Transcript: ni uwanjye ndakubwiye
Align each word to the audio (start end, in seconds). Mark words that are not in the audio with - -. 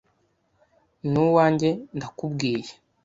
ni 1.11 1.19
uwanjye 1.25 1.69
ndakubwiye 1.97 2.71